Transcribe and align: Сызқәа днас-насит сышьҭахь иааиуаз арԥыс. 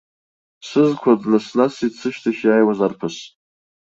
Сызқәа 0.67 1.13
днас-насит 1.21 1.93
сышьҭахь 1.99 2.41
иааиуаз 2.45 2.79
арԥыс. 2.85 3.17